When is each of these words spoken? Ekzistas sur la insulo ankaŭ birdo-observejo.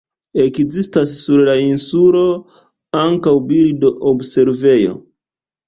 Ekzistas 0.43 1.13
sur 1.25 1.43
la 1.49 1.57
insulo 1.65 2.23
ankaŭ 3.03 3.37
birdo-observejo. 3.53 5.01